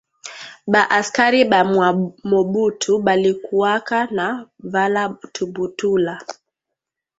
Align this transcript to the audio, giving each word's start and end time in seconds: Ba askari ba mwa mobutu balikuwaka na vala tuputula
Ba 0.71 0.81
askari 0.99 1.41
ba 1.51 1.59
mwa 1.71 1.89
mobutu 2.29 2.91
balikuwaka 3.05 3.97
na 4.17 4.27
vala 4.73 5.03
tuputula 5.33 6.15